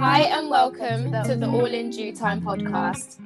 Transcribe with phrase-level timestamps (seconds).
[0.00, 3.20] Hi, and welcome to the All in Due Time podcast.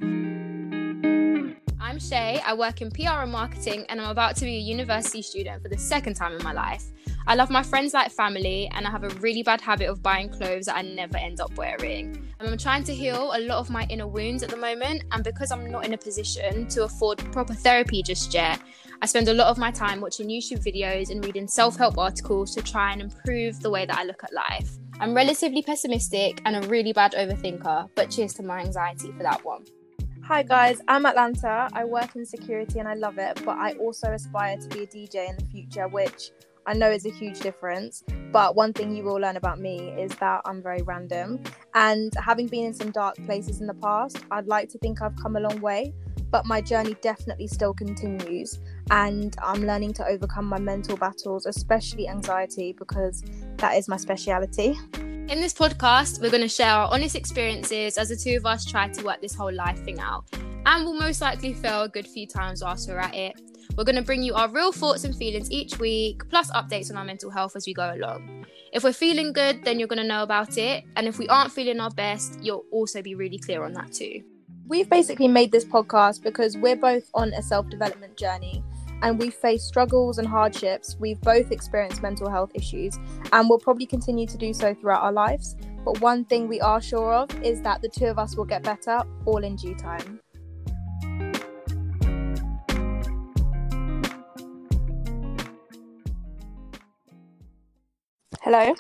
[1.81, 2.43] I'm Shay.
[2.45, 5.69] I work in PR and marketing, and I'm about to be a university student for
[5.69, 6.83] the second time in my life.
[7.29, 10.29] I love my friends like family, and I have a really bad habit of buying
[10.29, 12.29] clothes that I never end up wearing.
[12.41, 15.53] I'm trying to heal a lot of my inner wounds at the moment, and because
[15.53, 18.61] I'm not in a position to afford proper therapy just yet,
[19.01, 22.53] I spend a lot of my time watching YouTube videos and reading self help articles
[22.57, 24.77] to try and improve the way that I look at life.
[25.01, 29.45] I'm relatively pessimistic and a really bad overthinker, but cheers to my anxiety for that
[29.45, 29.65] one.
[30.23, 31.69] Hi guys, I'm Atlanta.
[31.73, 34.87] I work in security and I love it, but I also aspire to be a
[34.87, 36.31] DJ in the future, which
[36.65, 38.05] I know is a huge difference.
[38.33, 41.43] But one thing you will learn about me is that I'm very random.
[41.75, 45.17] And having been in some dark places in the past, I'd like to think I've
[45.17, 45.93] come a long way,
[46.31, 48.61] but my journey definitely still continues.
[48.91, 53.23] And I'm learning to overcome my mental battles, especially anxiety, because
[53.65, 54.79] that is my speciality.
[54.93, 58.63] In this podcast, we're going to share our honest experiences as the two of us
[58.67, 60.27] try to work this whole life thing out.
[60.67, 63.41] And we'll most likely fail a good few times whilst we're at it.
[63.75, 66.99] We're going to bring you our real thoughts and feelings each week, plus updates on
[66.99, 68.45] our mental health as we go along.
[68.75, 70.85] If we're feeling good, then you're going to know about it.
[70.97, 74.21] And if we aren't feeling our best, you'll also be really clear on that too.
[74.69, 78.63] We've basically made this podcast because we're both on a self development journey
[79.05, 80.97] and we've faced struggles and hardships.
[80.99, 82.99] We've both experienced mental health issues
[83.33, 85.57] and we'll probably continue to do so throughout our lives.
[85.85, 88.63] But one thing we are sure of is that the two of us will get
[88.63, 90.21] better all in due time.
[98.41, 98.75] Hello?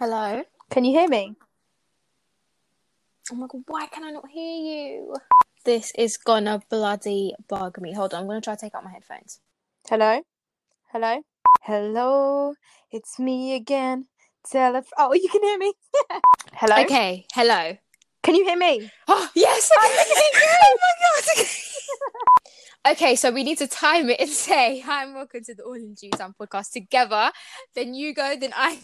[0.00, 0.42] Hello?
[0.70, 1.36] Can you hear me?
[3.30, 5.14] Oh my god, why can I not hear you?
[5.64, 7.94] This is gonna bloody bug me.
[7.94, 9.40] Hold on, I'm gonna try to take out my headphones.
[9.88, 10.20] Hello?
[10.92, 11.22] Hello?
[11.62, 12.54] Hello?
[12.90, 14.04] It's me again.
[14.46, 15.72] Telef- oh, you can hear me?
[16.52, 16.82] Hello?
[16.82, 17.78] Okay, hello.
[18.22, 18.90] Can you hear me?
[19.08, 20.58] Oh, yes, I can hear you.
[20.62, 21.42] Oh my
[22.84, 22.92] god.
[22.92, 25.72] okay, so we need to time it and say, Hi and welcome to the All
[25.72, 27.32] in Time podcast together.
[27.74, 28.78] Then you go, then I.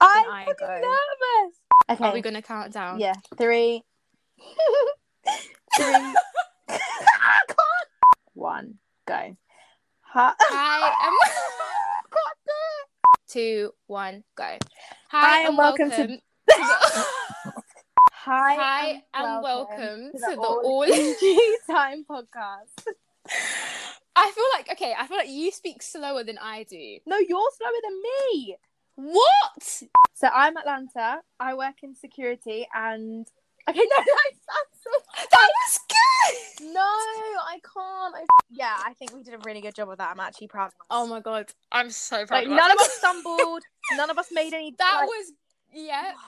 [0.00, 0.74] I'm I fucking go.
[0.74, 1.56] nervous.
[1.90, 2.04] Okay.
[2.04, 3.00] Are we gonna count down?
[3.00, 3.14] Yeah.
[3.36, 3.82] Three.
[5.76, 6.14] Three.
[8.34, 8.74] One.
[9.06, 9.36] Go.
[10.02, 10.34] Hi.
[10.38, 11.16] Hi and
[13.32, 14.58] two, one, go.
[15.10, 16.20] Hi, and welcome, to, to the,
[18.12, 21.14] Hi, Hi and welcome to the All All in
[21.70, 22.84] Time podcast.
[24.14, 26.98] I feel like okay, I feel like you speak slower than I do.
[27.06, 28.56] No, you're slower than me.
[28.96, 29.82] What?
[30.12, 31.20] So I'm Atlanta.
[31.40, 33.26] I work in security, and
[33.66, 34.90] okay, no, that sounds so.
[35.30, 36.74] That was good.
[36.74, 38.28] No, I can't.
[38.84, 38.92] I...
[38.94, 40.10] Think we did a really good job of that.
[40.10, 40.86] I'm actually proud of us.
[40.90, 42.36] Oh my god, I'm so proud.
[42.36, 42.86] like of none of us.
[42.86, 43.62] us stumbled.
[43.96, 44.74] none of us made any.
[44.78, 45.32] That like- was
[45.72, 46.12] yeah.